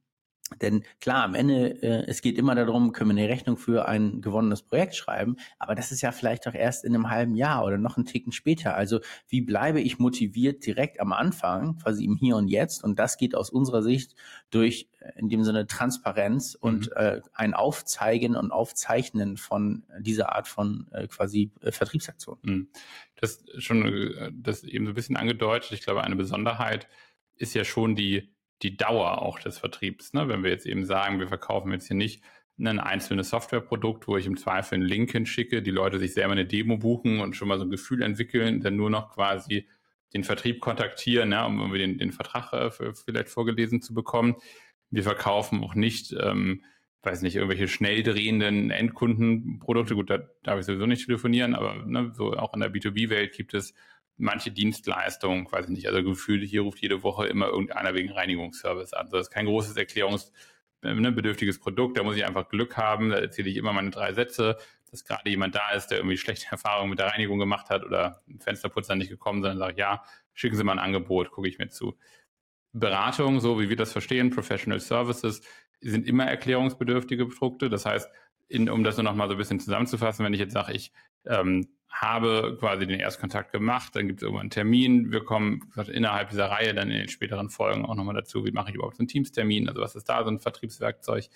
[0.63, 4.21] denn klar, am Ende, äh, es geht immer darum, können wir eine Rechnung für ein
[4.21, 7.79] gewonnenes Projekt schreiben, aber das ist ja vielleicht auch erst in einem halben Jahr oder
[7.79, 8.75] noch einen Ticken später.
[8.75, 12.83] Also wie bleibe ich motiviert direkt am Anfang, quasi im Hier und Jetzt?
[12.83, 14.15] Und das geht aus unserer Sicht
[14.51, 16.93] durch äh, in dem Sinne Transparenz und mhm.
[16.97, 22.39] äh, ein Aufzeigen und Aufzeichnen von dieser Art von äh, quasi äh, Vertriebsaktion.
[22.43, 22.69] Mhm.
[23.17, 25.73] Das schon, äh, das eben so ein bisschen angedeutet.
[25.73, 26.89] Ich glaube, eine Besonderheit
[27.37, 30.13] ist ja schon die die Dauer auch des Vertriebs.
[30.13, 30.29] Ne?
[30.29, 32.23] Wenn wir jetzt eben sagen, wir verkaufen jetzt hier nicht
[32.59, 36.47] ein einzelnes Softwareprodukt, wo ich im Zweifel einen Link hinschicke, die Leute sich selber eine
[36.47, 39.69] Demo buchen und schon mal so ein Gefühl entwickeln, dann nur noch quasi
[40.13, 44.37] den Vertrieb kontaktieren, ja, um irgendwie den, den Vertrag äh, vielleicht vorgelesen zu bekommen.
[44.91, 46.65] Wir verkaufen auch nicht, ähm,
[47.03, 49.95] weiß nicht, irgendwelche schnell drehenden Endkundenprodukte.
[49.95, 53.55] Gut, da darf ich sowieso nicht telefonieren, aber ne, so auch in der B2B-Welt gibt
[53.55, 53.75] es
[54.19, 58.93] manche Dienstleistungen, weiß ich nicht, also gefühlt, hier ruft jede Woche immer irgendeiner wegen Reinigungsservice
[58.93, 59.07] an.
[59.07, 63.19] Also das ist kein großes erklärungsbedürftiges äh, Produkt, da muss ich einfach Glück haben, da
[63.19, 64.59] erzähle ich immer meine drei Sätze,
[64.91, 68.23] dass gerade jemand da ist, der irgendwie schlechte Erfahrungen mit der Reinigung gemacht hat oder
[68.29, 70.03] ein Fensterputzer nicht gekommen, sondern sage, ja,
[70.35, 71.97] schicken Sie mal ein Angebot, gucke ich mir zu.
[72.73, 75.43] Beratung, so wie wir das verstehen, Professional Services,
[75.81, 77.71] sind immer erklärungsbedürftige Produkte.
[77.71, 78.11] Das heißt,
[78.49, 80.93] in, um das nur noch mal so ein bisschen zusammenzufassen, wenn ich jetzt sage, ich
[81.27, 85.11] ähm, habe quasi den Erstkontakt gemacht, dann gibt es irgendwann einen Termin.
[85.11, 88.53] Wir kommen gesagt, innerhalb dieser Reihe dann in den späteren Folgen auch nochmal dazu, wie
[88.53, 91.29] mache ich überhaupt so einen Teamstermin, also was ist da so ein Vertriebswerkzeug.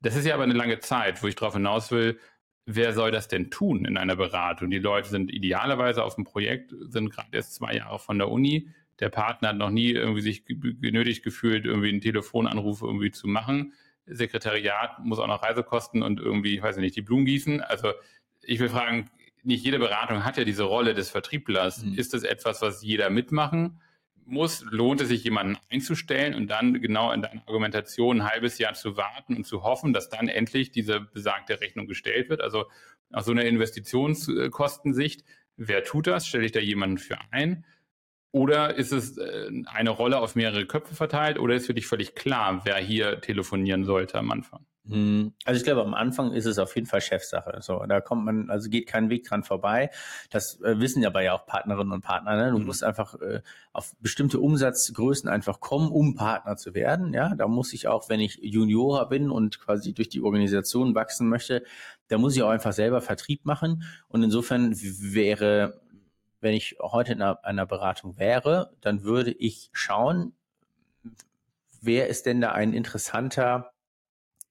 [0.00, 2.18] Das ist ja aber eine lange Zeit, wo ich darauf hinaus will,
[2.66, 4.70] wer soll das denn tun in einer Beratung?
[4.70, 8.68] Die Leute sind idealerweise auf dem Projekt, sind gerade erst zwei Jahre von der Uni.
[9.00, 13.72] Der Partner hat noch nie irgendwie sich genötigt gefühlt, irgendwie einen Telefonanruf irgendwie zu machen.
[14.06, 17.60] Sekretariat muss auch noch Reisekosten und irgendwie, ich weiß nicht, die Blumen gießen.
[17.60, 17.92] Also
[18.42, 19.10] ich will fragen,
[19.42, 21.84] nicht jede Beratung hat ja diese Rolle des Vertrieblers.
[21.84, 21.94] Mhm.
[21.94, 23.80] Ist das etwas, was jeder mitmachen
[24.24, 24.64] muss?
[24.70, 28.96] Lohnt es sich, jemanden einzustellen und dann genau in deiner Argumentation ein halbes Jahr zu
[28.96, 32.40] warten und zu hoffen, dass dann endlich diese besagte Rechnung gestellt wird?
[32.40, 32.66] Also
[33.12, 35.24] aus so einer Investitionskostensicht,
[35.56, 36.26] wer tut das?
[36.26, 37.64] Stelle ich da jemanden für ein?
[38.32, 42.14] Oder ist es äh, eine Rolle auf mehrere Köpfe verteilt oder ist für dich völlig
[42.14, 44.64] klar, wer hier telefonieren sollte am Anfang?
[44.88, 47.58] Hm, also ich glaube, am Anfang ist es auf jeden Fall Chefsache.
[47.60, 49.90] So, da kommt man, also geht kein Weg dran vorbei.
[50.30, 52.36] Das äh, wissen ja aber ja auch Partnerinnen und Partner.
[52.36, 52.50] Ne?
[52.50, 52.66] Du mhm.
[52.66, 53.40] musst einfach äh,
[53.72, 57.12] auf bestimmte Umsatzgrößen einfach kommen, um Partner zu werden.
[57.12, 61.28] Ja, da muss ich auch, wenn ich Juniorer bin und quasi durch die Organisation wachsen
[61.28, 61.62] möchte,
[62.08, 63.84] da muss ich auch einfach selber Vertrieb machen.
[64.08, 65.80] Und insofern wäre
[66.40, 70.32] wenn ich heute in einer, einer Beratung wäre, dann würde ich schauen,
[71.80, 73.72] wer ist denn da ein interessanter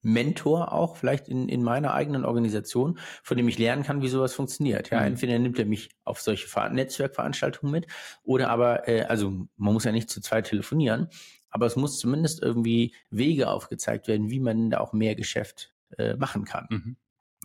[0.02, 4.34] Mentor auch vielleicht in, in meiner eigenen Organisation, von dem ich lernen kann, wie sowas
[4.34, 4.90] funktioniert.
[4.92, 5.08] Ja, mhm.
[5.08, 7.88] entweder nimmt er mich auf solche Netzwerkveranstaltungen mit
[8.24, 11.10] oder aber, äh, also man muss ja nicht zu zweit telefonieren,
[11.50, 16.16] aber es muss zumindest irgendwie Wege aufgezeigt werden, wie man da auch mehr Geschäft äh,
[16.16, 16.68] machen kann.
[16.70, 16.96] Mhm.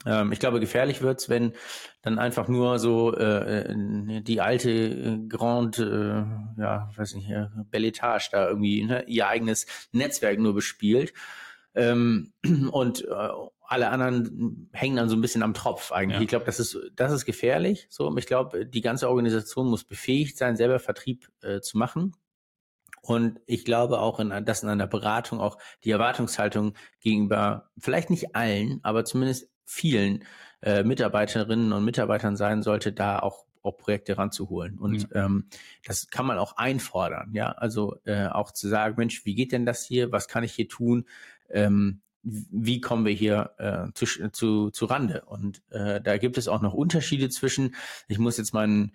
[0.06, 1.52] Ähm, ich glaube, gefährlich wird's, wenn
[2.02, 6.24] dann einfach nur so äh, äh die alte äh, Grand, äh,
[6.58, 11.12] ja, weiß nicht, äh, Belletage da irgendwie ne, ihr eigenes Netzwerk nur bespielt.
[11.74, 12.32] Ähm,
[12.70, 13.28] und äh,
[13.66, 16.18] alle anderen hängen dann so ein bisschen am Tropf eigentlich.
[16.18, 16.22] Ja.
[16.22, 17.86] Ich glaube, das ist, das ist gefährlich.
[17.90, 22.12] So, ich glaube, die ganze Organisation muss befähigt sein, selber Vertrieb äh, zu machen.
[23.04, 28.34] Und ich glaube auch, in, dass in einer Beratung auch die Erwartungshaltung gegenüber vielleicht nicht
[28.34, 30.24] allen, aber zumindest vielen
[30.62, 34.78] äh, Mitarbeiterinnen und Mitarbeitern sein sollte, da auch auch Projekte ranzuholen.
[34.78, 35.24] Und ja.
[35.24, 35.46] ähm,
[35.86, 37.50] das kann man auch einfordern, ja.
[37.52, 40.12] Also äh, auch zu sagen, Mensch, wie geht denn das hier?
[40.12, 41.06] Was kann ich hier tun?
[41.48, 45.24] Ähm, wie kommen wir hier äh, zu, zu, zu Rande?
[45.24, 47.74] Und äh, da gibt es auch noch Unterschiede zwischen,
[48.06, 48.92] ich muss jetzt meinen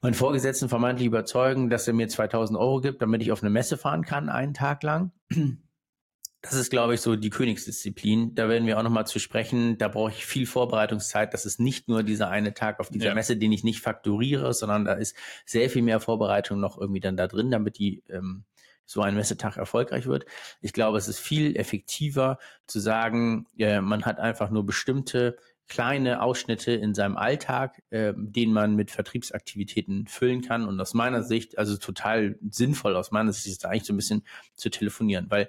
[0.00, 3.76] meinen Vorgesetzten vermeintlich überzeugen, dass er mir 2000 Euro gibt, damit ich auf eine Messe
[3.76, 5.12] fahren kann, einen Tag lang.
[6.40, 8.36] Das ist, glaube ich, so die Königsdisziplin.
[8.36, 9.76] Da werden wir auch nochmal zu sprechen.
[9.76, 11.34] Da brauche ich viel Vorbereitungszeit.
[11.34, 13.14] Das ist nicht nur dieser eine Tag auf dieser ja.
[13.14, 17.16] Messe, den ich nicht fakturiere, sondern da ist sehr viel mehr Vorbereitung noch irgendwie dann
[17.16, 18.44] da drin, damit die ähm,
[18.86, 20.26] so ein Messetag erfolgreich wird.
[20.60, 25.36] Ich glaube, es ist viel effektiver zu sagen, äh, man hat einfach nur bestimmte
[25.68, 30.66] kleine Ausschnitte in seinem Alltag, äh, den man mit Vertriebsaktivitäten füllen kann.
[30.66, 33.96] Und aus meiner Sicht, also total sinnvoll aus meiner Sicht, ist da eigentlich so ein
[33.96, 34.22] bisschen
[34.54, 35.48] zu telefonieren, weil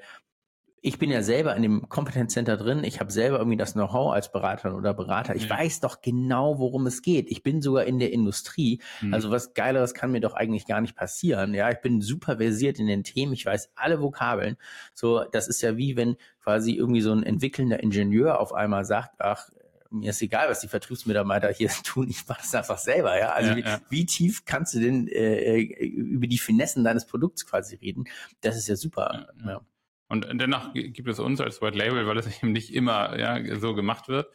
[0.81, 2.83] ich bin ja selber in dem Kompetenzcenter drin.
[2.83, 5.35] Ich habe selber irgendwie das Know-how als Berater oder Berater.
[5.35, 5.53] Ich mhm.
[5.53, 7.29] weiß doch genau, worum es geht.
[7.29, 8.81] Ich bin sogar in der Industrie.
[9.01, 9.13] Mhm.
[9.13, 11.53] Also was Geileres kann mir doch eigentlich gar nicht passieren.
[11.53, 13.33] Ja, ich bin super versiert in den Themen.
[13.33, 14.57] Ich weiß alle Vokabeln.
[14.93, 19.15] So, das ist ja wie wenn quasi irgendwie so ein entwickelnder Ingenieur auf einmal sagt,
[19.19, 19.49] ach,
[19.91, 23.29] mir ist egal, was die Vertriebsmitarbeiter hier tun, ich mache das einfach selber, ja.
[23.29, 23.81] Also ja, wie, ja.
[23.89, 28.05] wie, tief kannst du denn äh, äh, über die Finessen deines Produkts quasi reden?
[28.41, 29.27] Das ist ja super.
[29.45, 29.61] Ja.
[30.07, 33.75] Und dennoch gibt es uns als White Label, weil es eben nicht immer ja, so
[33.75, 34.31] gemacht wird.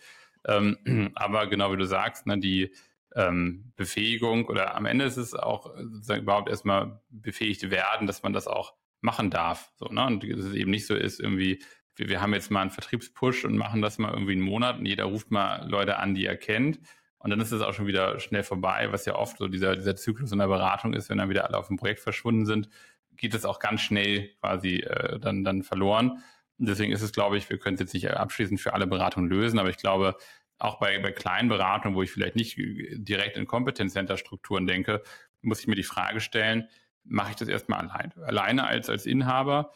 [0.46, 2.72] Ähm, aber genau wie du sagst, ne, die
[3.14, 8.32] ähm, Befähigung oder am Ende ist es auch sozusagen überhaupt erstmal befähigt werden, dass man
[8.32, 9.72] das auch machen darf.
[9.76, 10.06] So, ne?
[10.06, 11.62] Und dass es eben nicht so ist, irgendwie,
[11.96, 14.86] wir, wir haben jetzt mal einen Vertriebspush und machen das mal irgendwie einen Monat und
[14.86, 16.78] jeder ruft mal Leute an, die er kennt.
[17.18, 19.96] Und dann ist es auch schon wieder schnell vorbei, was ja oft so dieser, dieser
[19.96, 22.68] Zyklus in der Beratung ist, wenn dann wieder alle auf dem Projekt verschwunden sind,
[23.16, 26.22] geht es auch ganz schnell quasi äh, dann, dann verloren.
[26.58, 29.30] Und deswegen ist es, glaube ich, wir können es jetzt nicht abschließend für alle Beratungen
[29.30, 30.16] lösen, aber ich glaube,
[30.58, 35.02] auch bei, bei kleinen Beratungen, wo ich vielleicht nicht direkt in Competence Center Strukturen denke,
[35.42, 36.68] muss ich mir die Frage stellen,
[37.04, 39.72] mache ich das erstmal allein, alleine als, als Inhaber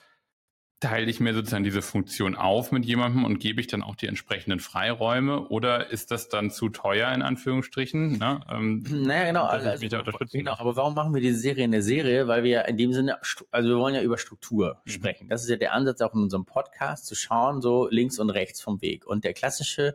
[0.81, 4.07] teile ich mir sozusagen diese Funktion auf mit jemandem und gebe ich dann auch die
[4.07, 8.19] entsprechenden Freiräume oder ist das dann zu teuer in Anführungsstrichen?
[8.19, 8.41] Ne?
[8.49, 9.45] Ähm, naja, genau.
[9.45, 9.89] Also,
[10.33, 10.55] genau.
[10.57, 12.29] Aber warum machen wir diese Serie in der Serie?
[12.29, 13.19] Weil wir ja in dem Sinne,
[13.51, 14.91] also wir wollen ja über Struktur mhm.
[14.91, 15.29] sprechen.
[15.29, 18.61] Das ist ja der Ansatz auch in unserem Podcast, zu schauen, so links und rechts
[18.61, 19.05] vom Weg.
[19.05, 19.95] Und der klassische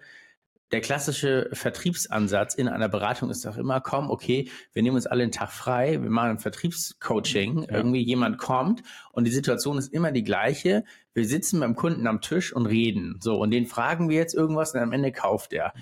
[0.71, 5.23] der klassische Vertriebsansatz in einer Beratung ist doch immer, komm, okay, wir nehmen uns alle
[5.23, 7.69] einen Tag frei, wir machen ein Vertriebscoaching, ja.
[7.69, 10.83] irgendwie jemand kommt und die Situation ist immer die gleiche.
[11.13, 13.19] Wir sitzen beim Kunden am Tisch und reden.
[13.21, 15.73] So, und den fragen wir jetzt irgendwas und am Ende kauft er.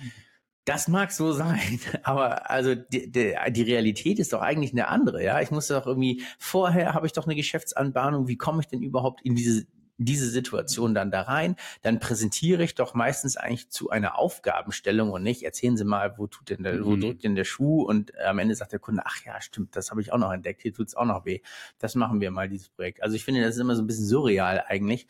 [0.64, 5.24] Das mag so sein, aber also die, die, die Realität ist doch eigentlich eine andere,
[5.24, 5.40] ja.
[5.40, 9.22] Ich muss doch irgendwie, vorher habe ich doch eine Geschäftsanbahnung, wie komme ich denn überhaupt
[9.24, 9.64] in diese
[9.98, 15.22] diese Situation dann da rein, dann präsentiere ich doch meistens eigentlich zu einer Aufgabenstellung und
[15.22, 17.00] nicht, erzählen Sie mal, wo tut denn der, wo mhm.
[17.00, 20.00] drückt denn der Schuh und am Ende sagt der Kunde, ach ja, stimmt, das habe
[20.00, 21.40] ich auch noch entdeckt, hier tut es auch noch weh.
[21.78, 23.02] Das machen wir mal, dieses Projekt.
[23.02, 25.06] Also ich finde, das ist immer so ein bisschen surreal eigentlich.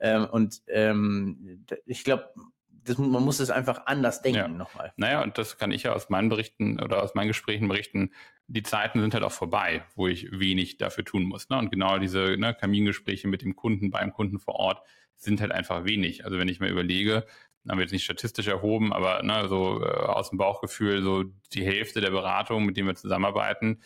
[0.00, 2.30] Ähm, und ähm, ich glaube,
[2.86, 4.48] das, man muss es einfach anders denken ja.
[4.48, 4.92] nochmal.
[4.96, 8.12] Naja, und das kann ich ja aus meinen Berichten oder aus meinen Gesprächen berichten.
[8.46, 11.48] Die Zeiten sind halt auch vorbei, wo ich wenig dafür tun muss.
[11.48, 11.58] Ne?
[11.58, 14.82] Und genau diese ne, Kamingespräche mit dem Kunden beim Kunden vor Ort
[15.16, 16.24] sind halt einfach wenig.
[16.24, 17.26] Also wenn ich mir überlege,
[17.68, 21.64] haben wir jetzt nicht statistisch erhoben, aber ne, so äh, aus dem Bauchgefühl, so die
[21.64, 23.82] Hälfte der Beratungen, mit denen wir zusammenarbeiten,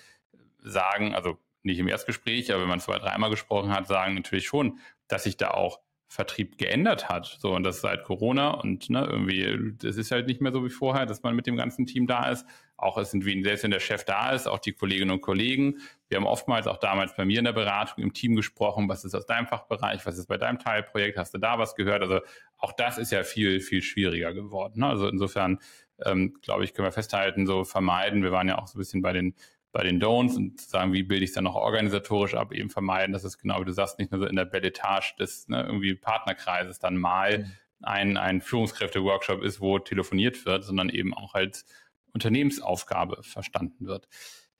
[0.62, 4.78] sagen, also nicht im Erstgespräch, aber wenn man zwei, dreimal gesprochen hat, sagen natürlich schon,
[5.08, 5.80] dass sich da auch
[6.12, 7.36] Vertrieb geändert hat.
[7.38, 10.68] So, und das seit Corona und ne, irgendwie, das ist halt nicht mehr so wie
[10.68, 12.44] vorher, dass man mit dem ganzen Team da ist.
[12.76, 15.78] Auch es sind selbst wenn der Chef da ist, auch die Kolleginnen und Kollegen.
[16.08, 19.14] Wir haben oftmals auch damals bei mir in der Beratung im Team gesprochen, was ist
[19.14, 22.02] aus deinem Fachbereich, was ist bei deinem Teilprojekt, hast du da was gehört?
[22.02, 22.18] Also
[22.58, 24.80] auch das ist ja viel, viel schwieriger geworden.
[24.80, 24.88] Ne?
[24.88, 25.60] Also insofern,
[26.04, 28.24] ähm, glaube ich, können wir festhalten, so vermeiden.
[28.24, 29.36] Wir waren ja auch so ein bisschen bei den
[29.72, 33.12] bei den Don'ts und sagen, wie bilde ich es dann noch organisatorisch ab, eben vermeiden,
[33.12, 35.94] dass es genau, wie du sagst, nicht nur so in der Belletage des ne, irgendwie
[35.94, 37.52] Partnerkreises dann mal mhm.
[37.82, 41.66] ein, ein Führungskräfte-Workshop ist, wo telefoniert wird, sondern eben auch als
[42.12, 44.08] Unternehmensaufgabe verstanden wird.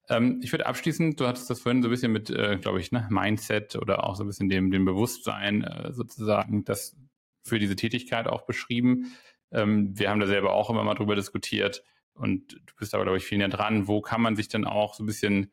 [0.08, 2.92] Ähm, ich würde abschließend, du hattest das vorhin so ein bisschen mit, äh, glaube ich,
[2.92, 6.96] ne, Mindset oder auch so ein bisschen dem, dem Bewusstsein äh, sozusagen, das
[7.44, 9.12] für diese Tätigkeit auch beschrieben.
[9.50, 11.82] Ähm, wir haben da selber auch immer mal drüber diskutiert
[12.20, 13.88] und du bist aber, glaube ich, viel näher dran.
[13.88, 15.50] Wo kann man sich dann auch so ein bisschen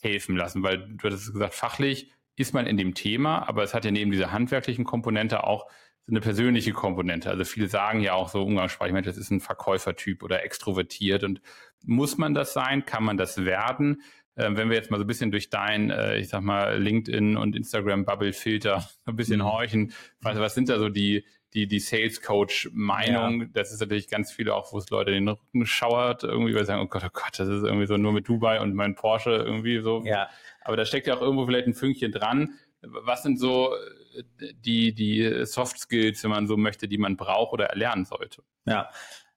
[0.00, 0.62] helfen lassen?
[0.62, 4.10] Weil du hattest gesagt, fachlich ist man in dem Thema, aber es hat ja neben
[4.10, 5.68] dieser handwerklichen Komponente auch
[6.06, 7.30] so eine persönliche Komponente.
[7.30, 11.22] Also viele sagen ja auch so umgangssprachlich, Mensch, das ist ein Verkäufertyp oder extrovertiert.
[11.22, 11.40] Und
[11.84, 12.84] muss man das sein?
[12.84, 14.02] Kann man das werden?
[14.36, 17.36] Ähm, wenn wir jetzt mal so ein bisschen durch dein, äh, ich sag mal, LinkedIn
[17.36, 19.44] und Instagram-Bubble-Filter ein bisschen mhm.
[19.44, 23.40] horchen, was, was sind da so die, die, die Sales Coach Meinung.
[23.42, 23.46] Ja.
[23.52, 26.66] Das ist natürlich ganz viele auch, wo es Leute den Rücken schauert, irgendwie, weil sie
[26.66, 29.30] sagen, oh Gott, oh Gott, das ist irgendwie so nur mit Dubai und mein Porsche
[29.30, 30.02] irgendwie so.
[30.04, 30.28] Ja.
[30.62, 32.54] Aber da steckt ja auch irgendwo vielleicht ein Fünkchen dran.
[32.80, 33.70] Was sind so
[34.16, 38.42] äh, die, die Soft Skills, wenn man so möchte, die man braucht oder erlernen sollte?
[38.64, 38.90] Ja,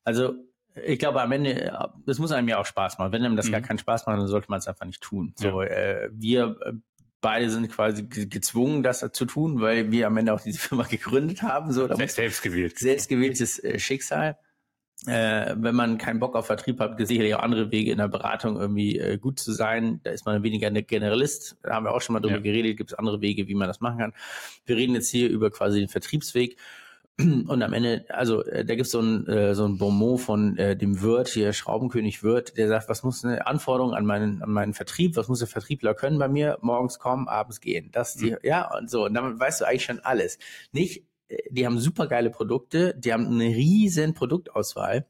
[0.04, 0.36] also
[0.84, 3.12] ich glaube, am Ende, das muss einem ja auch Spaß machen.
[3.12, 3.54] Wenn einem das mhm.
[3.54, 5.34] gar keinen Spaß macht, dann sollte man es einfach nicht tun.
[5.36, 5.68] So, ja.
[5.68, 6.74] äh, wir äh,
[7.26, 11.42] beide sind quasi gezwungen, das zu tun, weil wir am Ende auch diese Firma gegründet
[11.42, 11.72] haben.
[11.72, 12.78] So, Selbstgewählt.
[12.78, 14.38] Selbstgewähltes äh, Schicksal.
[15.08, 17.98] Äh, wenn man keinen Bock auf Vertrieb hat, gibt es sicherlich auch andere Wege in
[17.98, 20.02] der Beratung irgendwie äh, gut zu sein.
[20.04, 21.58] Da ist man weniger ein Generalist.
[21.64, 22.42] Da haben wir auch schon mal drüber ja.
[22.42, 22.78] geredet.
[22.78, 24.14] Gibt es andere Wege, wie man das machen kann.
[24.68, 26.58] Wir reden jetzt hier über quasi den Vertriebsweg.
[27.18, 30.58] Und am Ende, also äh, da gibt so es ein, äh, so ein Bonmot von
[30.58, 34.52] äh, dem Wirt, hier Schraubenkönig Wirt, der sagt, was muss eine Anforderung an meinen, an
[34.52, 37.90] meinen Vertrieb, was muss der Vertriebler können bei mir, morgens kommen, abends gehen.
[37.94, 38.38] Das die, mhm.
[38.44, 39.06] ja, und so.
[39.06, 40.40] Und damit weißt du eigentlich schon alles.
[40.74, 45.06] Nicht, äh, die haben super geile Produkte, die haben eine riesen Produktauswahl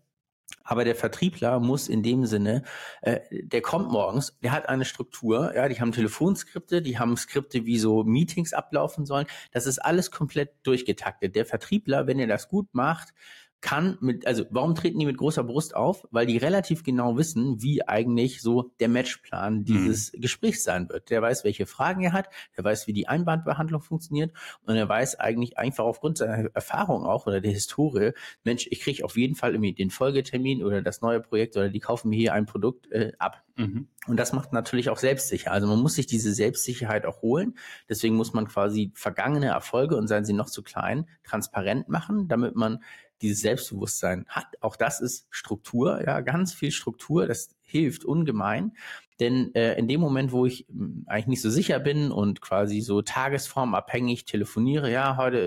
[0.66, 2.64] aber der Vertriebler muss in dem Sinne,
[3.02, 7.66] äh, der kommt morgens, der hat eine Struktur, ja, die haben Telefonskripte, die haben Skripte,
[7.66, 9.28] wie so Meetings ablaufen sollen.
[9.52, 11.36] Das ist alles komplett durchgetaktet.
[11.36, 13.14] Der Vertriebler, wenn er das gut macht,
[13.62, 16.08] kann mit, also warum treten die mit großer Brust auf?
[16.12, 19.66] Weil die relativ genau wissen, wie eigentlich so der Matchplan mhm.
[19.66, 20.22] dieses mhm.
[20.22, 21.10] Gesprächs sein wird.
[21.10, 24.32] Der weiß, welche Fragen er hat, der weiß, wie die Einbandbehandlung funktioniert
[24.64, 28.12] und er weiß eigentlich einfach aufgrund seiner Erfahrung auch oder der Historie,
[28.44, 31.80] Mensch, ich kriege auf jeden Fall irgendwie den Folgetermin oder das neue Projekt oder die
[31.80, 33.42] kaufen mir hier ein Produkt äh, ab.
[33.58, 33.88] Mhm.
[34.08, 35.52] Und das macht natürlich auch selbstsicher.
[35.52, 37.58] Also man muss sich diese Selbstsicherheit auch holen.
[37.90, 42.56] Deswegen muss man quasi vergangene Erfolge und seien sie noch zu klein, transparent machen, damit
[42.56, 42.84] man
[43.22, 44.48] dieses Selbstbewusstsein hat.
[44.62, 47.28] Auch das ist Struktur, ja, ganz viel Struktur.
[47.28, 48.74] Das hilft ungemein.
[49.20, 50.74] Denn äh, in dem Moment, wo ich äh,
[51.06, 55.38] eigentlich nicht so sicher bin und quasi so tagesformabhängig telefoniere, ja, heute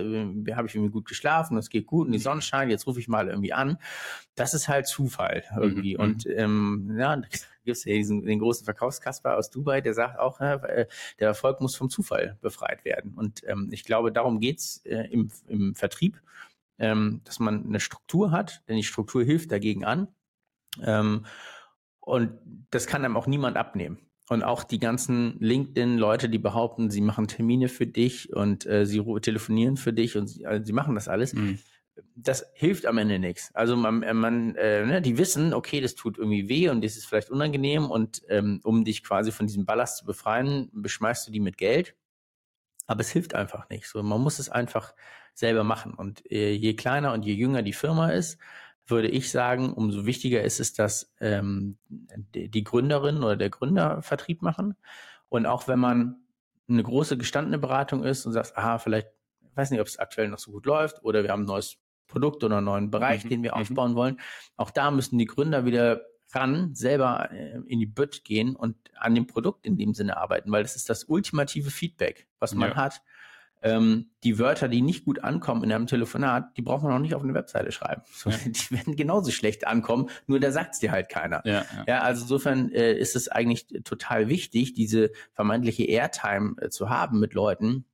[0.46, 2.98] äh, habe ich irgendwie gut geschlafen, es geht gut und die Sonne scheint, jetzt rufe
[2.98, 3.76] ich mal irgendwie an.
[4.35, 5.94] Das ist halt Zufall irgendwie.
[5.94, 6.00] Mhm.
[6.00, 7.16] Und ähm, ja,
[7.64, 10.87] gibt es ja diesen, den großen Verkaufskasper aus Dubai, der sagt auch, äh,
[11.20, 13.12] der Erfolg muss vom Zufall befreit werden.
[13.16, 16.18] Und ähm, ich glaube, darum geht's äh, im, im Vertrieb
[16.78, 20.08] ähm, dass man eine Struktur hat, denn die Struktur hilft dagegen an.
[20.82, 21.26] Ähm,
[22.00, 22.32] und
[22.70, 23.98] das kann einem auch niemand abnehmen.
[24.28, 29.02] Und auch die ganzen LinkedIn-Leute, die behaupten, sie machen Termine für dich und äh, sie
[29.20, 31.32] telefonieren für dich und sie, also sie machen das alles.
[31.32, 31.58] Mhm.
[32.14, 33.54] Das hilft am Ende nichts.
[33.54, 36.96] Also man, äh, man äh, ne, die wissen, okay, das tut irgendwie weh und das
[36.96, 41.32] ist vielleicht unangenehm und ähm, um dich quasi von diesem Ballast zu befreien, beschmeißt du
[41.32, 41.94] die mit Geld.
[42.86, 43.86] Aber es hilft einfach nicht.
[43.86, 44.94] So, man muss es einfach
[45.38, 45.94] selber machen.
[45.94, 48.38] Und äh, je kleiner und je jünger die Firma ist,
[48.87, 54.42] würde ich sagen, umso wichtiger ist es, dass ähm, die, Gründerin oder der Gründer Vertrieb
[54.42, 54.77] machen.
[55.29, 56.16] Und auch wenn man
[56.68, 59.09] eine große gestandene Beratung ist und sagt, aha, vielleicht,
[59.42, 61.77] ich weiß nicht, ob es aktuell noch so gut läuft oder wir haben ein neues
[62.07, 63.29] Produkt oder einen neuen Bereich, mhm.
[63.29, 63.61] den wir mhm.
[63.61, 64.20] aufbauen wollen.
[64.57, 69.14] Auch da müssen die Gründer wieder ran, selber äh, in die Bütt gehen und an
[69.14, 72.77] dem Produkt in dem Sinne arbeiten, weil das ist das ultimative Feedback, was man ja.
[72.77, 73.03] hat
[73.62, 77.14] ähm, die Wörter, die nicht gut ankommen in einem Telefonat, die braucht man auch nicht
[77.14, 78.02] auf eine Webseite schreiben.
[78.12, 78.36] So, ja.
[78.44, 81.42] Die werden genauso schlecht ankommen, nur da sagt es dir halt keiner.
[81.44, 81.84] Ja, ja.
[81.86, 87.20] ja also insofern äh, ist es eigentlich total wichtig, diese vermeintliche Airtime äh, zu haben
[87.20, 87.84] mit Leuten,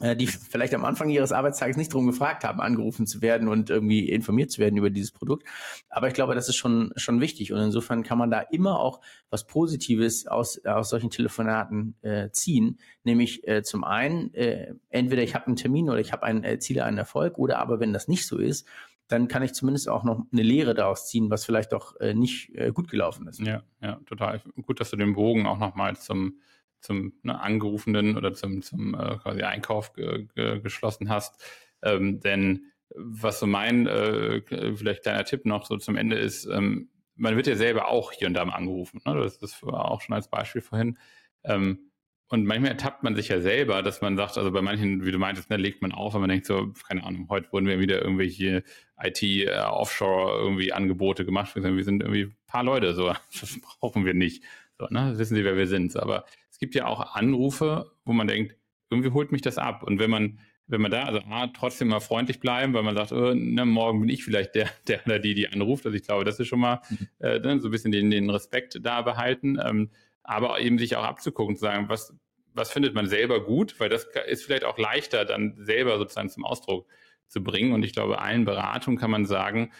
[0.00, 4.08] die vielleicht am Anfang ihres Arbeitstages nicht darum gefragt haben, angerufen zu werden und irgendwie
[4.08, 5.46] informiert zu werden über dieses Produkt.
[5.88, 7.52] Aber ich glaube, das ist schon, schon wichtig.
[7.52, 9.00] Und insofern kann man da immer auch
[9.30, 12.78] was Positives aus, aus solchen Telefonaten äh, ziehen.
[13.04, 16.58] Nämlich äh, zum einen, äh, entweder ich habe einen Termin oder ich habe ein äh,
[16.58, 18.66] Ziel, einen Erfolg, oder aber wenn das nicht so ist,
[19.08, 22.54] dann kann ich zumindest auch noch eine Lehre daraus ziehen, was vielleicht doch äh, nicht
[22.54, 23.40] äh, gut gelaufen ist.
[23.40, 24.40] Ja, ja, total.
[24.62, 26.38] Gut, dass du den Bogen auch nochmal zum
[26.82, 31.42] zum ne, Angerufenen oder zum, zum äh, quasi Einkauf ge, ge, geschlossen hast.
[31.82, 34.42] Ähm, denn was so mein, äh,
[34.76, 38.26] vielleicht kleiner Tipp noch so zum Ende ist, ähm, man wird ja selber auch hier
[38.26, 39.00] und da mal angerufen.
[39.06, 39.14] Ne?
[39.14, 40.98] Das, war auch schon als Beispiel vorhin.
[41.44, 41.90] Ähm,
[42.28, 45.18] und manchmal ertappt man sich ja selber, dass man sagt, also bei manchen, wie du
[45.18, 48.00] meintest, ne, legt man auf, wenn man denkt so, keine Ahnung, heute wurden wir wieder
[48.00, 48.64] irgendwelche
[48.98, 51.54] IT-Offshore äh, irgendwie Angebote gemacht.
[51.54, 54.42] Wir sind irgendwie ein paar Leute, so, das brauchen wir nicht.
[54.78, 55.12] So, ne?
[55.18, 55.94] Wissen Sie, wer wir sind.
[55.96, 56.24] Aber
[56.62, 58.56] gibt ja auch Anrufe, wo man denkt,
[58.88, 59.82] irgendwie holt mich das ab.
[59.82, 63.12] Und wenn man wenn man da, also A, trotzdem mal freundlich bleiben, weil man sagt,
[63.12, 65.84] oh, na, morgen bin ich vielleicht der, der oder die, die anruft.
[65.84, 67.08] Also ich glaube, das ist schon mal mhm.
[67.18, 69.58] äh, ne, so ein bisschen den, den Respekt da behalten.
[69.62, 69.90] Ähm,
[70.22, 72.14] aber eben sich auch abzugucken, zu sagen, was,
[72.54, 76.44] was findet man selber gut, weil das ist vielleicht auch leichter, dann selber sozusagen zum
[76.44, 76.86] Ausdruck
[77.26, 77.72] zu bringen.
[77.72, 79.72] Und ich glaube, allen Beratungen kann man sagen,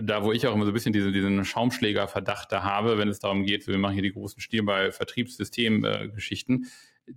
[0.00, 3.18] da wo ich auch immer so ein bisschen diese, diesen Schaumschlägerverdacht da habe, wenn es
[3.18, 6.66] darum geht, wir machen hier die großen Stilball-Vertriebssystem-Geschichten,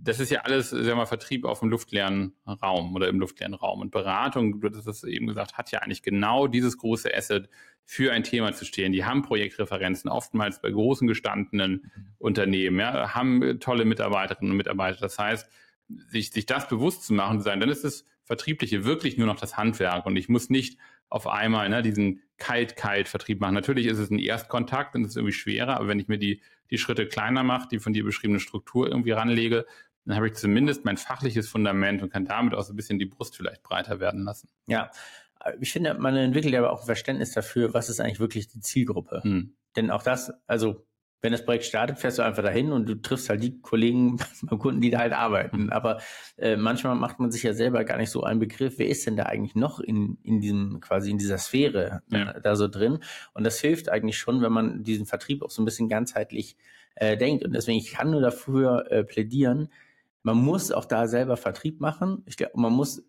[0.00, 3.54] das ist ja alles, sagen wir mal, Vertrieb auf dem luftleeren Raum oder im luftleeren
[3.54, 3.80] Raum.
[3.80, 7.48] Und Beratung, du hattest das eben gesagt, hat ja eigentlich genau dieses große Asset
[7.84, 8.92] für ein Thema zu stehen.
[8.92, 14.98] Die haben Projektreferenzen, oftmals bei großen gestandenen Unternehmen, ja, haben tolle Mitarbeiterinnen und Mitarbeiter.
[15.00, 15.48] Das heißt,
[16.08, 19.38] sich, sich das bewusst zu machen, zu sein, dann ist das Vertriebliche wirklich nur noch
[19.38, 20.78] das Handwerk und ich muss nicht
[21.14, 23.54] auf einmal ne, diesen Kalt-Kalt-Vertrieb machen.
[23.54, 26.42] Natürlich ist es ein Erstkontakt und es ist irgendwie schwerer, aber wenn ich mir die,
[26.72, 29.64] die Schritte kleiner mache, die von dir beschriebene Struktur irgendwie ranlege,
[30.04, 33.06] dann habe ich zumindest mein fachliches Fundament und kann damit auch so ein bisschen die
[33.06, 34.48] Brust vielleicht breiter werden lassen.
[34.66, 34.90] Ja,
[35.60, 39.22] ich finde, man entwickelt aber auch ein Verständnis dafür, was ist eigentlich wirklich die Zielgruppe.
[39.22, 39.54] Hm.
[39.76, 40.84] Denn auch das, also
[41.24, 44.58] wenn das Projekt startet, fährst du einfach dahin und du triffst halt die Kollegen beim
[44.58, 45.70] Kunden, die da halt arbeiten.
[45.70, 45.98] Aber
[46.36, 49.16] äh, manchmal macht man sich ja selber gar nicht so einen Begriff, wer ist denn
[49.16, 52.32] da eigentlich noch in, in diesem, quasi in dieser Sphäre ja.
[52.32, 52.98] äh, da so drin?
[53.32, 56.58] Und das hilft eigentlich schon, wenn man diesen Vertrieb auch so ein bisschen ganzheitlich
[56.94, 57.42] äh, denkt.
[57.42, 59.70] Und deswegen, ich kann nur dafür äh, plädieren,
[60.22, 62.22] man muss auch da selber Vertrieb machen.
[62.26, 63.02] Ich glaube, man muss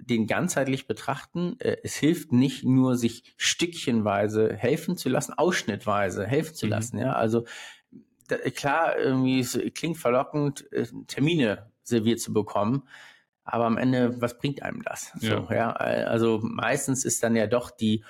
[0.00, 1.56] den ganzheitlich betrachten.
[1.60, 6.70] Äh, es hilft nicht nur, sich stückchenweise helfen zu lassen, ausschnittweise helfen zu mhm.
[6.70, 6.98] lassen.
[6.98, 7.44] Ja, also
[8.28, 12.82] da, klar, irgendwie es klingt verlockend, äh, Termine serviert zu bekommen.
[13.44, 15.12] Aber am Ende, was bringt einem das?
[15.20, 15.46] Ja.
[15.46, 18.04] So, ja, also meistens ist dann ja doch die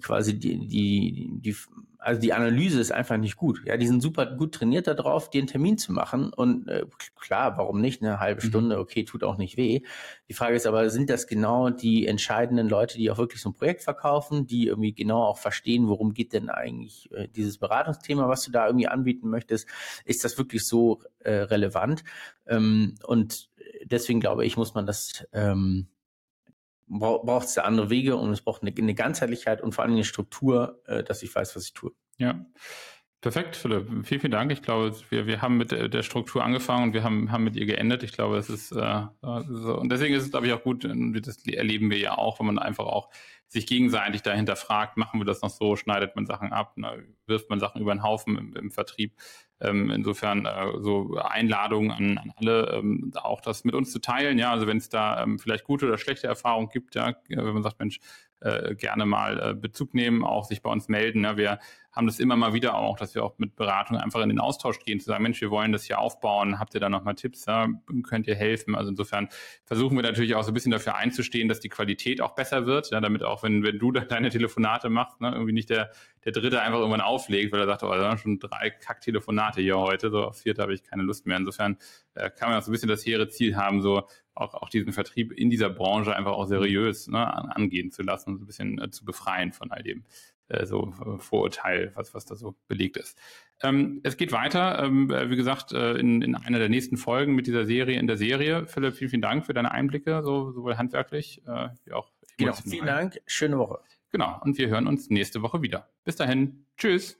[0.00, 1.56] quasi die, die, die,
[2.00, 3.62] also die Analyse ist einfach nicht gut.
[3.66, 6.32] Ja, die sind super gut trainiert darauf, dir einen Termin zu machen.
[6.32, 8.02] Und äh, klar, warum nicht?
[8.02, 8.48] Eine halbe mhm.
[8.48, 9.82] Stunde, okay, tut auch nicht weh.
[10.28, 13.54] Die Frage ist aber, sind das genau die entscheidenden Leute, die auch wirklich so ein
[13.54, 18.44] Projekt verkaufen, die irgendwie genau auch verstehen, worum geht denn eigentlich äh, dieses Beratungsthema, was
[18.44, 19.68] du da irgendwie anbieten möchtest?
[20.04, 22.02] Ist das wirklich so äh, relevant?
[22.46, 23.50] Ähm, und
[23.84, 25.88] deswegen glaube ich, muss man das ähm,
[26.90, 30.04] braucht es da andere Wege und es braucht eine, eine, Ganzheitlichkeit und vor allem eine
[30.04, 31.92] Struktur, äh, dass ich weiß, was ich tue.
[32.18, 32.44] Ja.
[33.20, 33.86] Perfekt, Philipp.
[34.06, 34.50] Vielen, vielen Dank.
[34.50, 37.66] Ich glaube, wir, wir haben mit der, Struktur angefangen und wir haben, haben mit ihr
[37.66, 38.02] geendet.
[38.02, 39.78] Ich glaube, es ist äh, so.
[39.78, 42.58] und deswegen ist es, glaube ich, auch gut, das erleben wir ja auch, wenn man
[42.58, 43.10] einfach auch
[43.46, 47.50] sich gegenseitig dahinter fragt, machen wir das noch so, schneidet man Sachen ab, ne, wirft
[47.50, 49.12] man Sachen über den Haufen im, im Vertrieb.
[49.60, 54.38] Ähm, insofern äh, so Einladungen an, an alle, ähm, auch das mit uns zu teilen.
[54.38, 57.62] Ja, also wenn es da ähm, vielleicht gute oder schlechte Erfahrungen gibt, ja, wenn man
[57.62, 57.98] sagt, Mensch,
[58.40, 61.20] äh, gerne mal äh, Bezug nehmen, auch sich bei uns melden.
[61.20, 61.36] Ne?
[61.36, 61.58] Wir
[61.92, 64.78] haben das immer mal wieder auch, dass wir auch mit Beratung einfach in den Austausch
[64.78, 67.68] gehen, zu sagen, Mensch, wir wollen das hier aufbauen, habt ihr da nochmal Tipps, ja?
[68.08, 68.76] könnt ihr helfen?
[68.76, 69.28] Also insofern
[69.64, 72.90] versuchen wir natürlich auch so ein bisschen dafür einzustehen, dass die Qualität auch besser wird,
[72.92, 73.00] ja?
[73.00, 75.32] damit auch, wenn, wenn du deine Telefonate machst, ne?
[75.32, 75.90] irgendwie nicht der,
[76.24, 80.10] der Dritte einfach irgendwann auflegt, weil er sagt, oh, da schon drei Kack-Telefonate hier heute,
[80.10, 81.38] so auf vierte habe ich keine Lust mehr.
[81.38, 81.76] Insofern
[82.14, 84.06] äh, kann man auch so ein bisschen das hehre Ziel haben, so
[84.40, 88.38] auch, auch diesen Vertrieb in dieser Branche einfach auch seriös ne, angehen zu lassen und
[88.38, 90.04] so ein bisschen äh, zu befreien von all dem
[90.48, 93.18] äh, so äh, Vorurteil, was, was da so belegt ist.
[93.62, 97.34] Ähm, es geht weiter, ähm, äh, wie gesagt, äh, in, in einer der nächsten Folgen
[97.34, 98.66] mit dieser Serie in der Serie.
[98.66, 102.86] Philipp, vielen, vielen Dank für deine Einblicke, so, sowohl handwerklich äh, wie auch Genau, vielen
[102.86, 103.80] Dank, schöne Woche.
[104.10, 105.90] Genau, und wir hören uns nächste Woche wieder.
[106.04, 107.18] Bis dahin, tschüss.